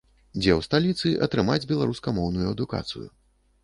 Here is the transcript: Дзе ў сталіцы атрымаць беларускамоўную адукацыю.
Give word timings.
Дзе 0.37 0.51
ў 0.59 0.61
сталіцы 0.67 1.13
атрымаць 1.27 1.69
беларускамоўную 1.75 2.47
адукацыю. 2.57 3.07